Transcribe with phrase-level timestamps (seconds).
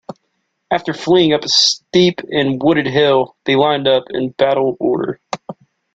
[0.71, 5.19] After fleeing up a steep and wooded hill, they lined up in battle order.